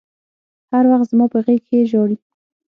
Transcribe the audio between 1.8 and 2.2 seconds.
ژاړي.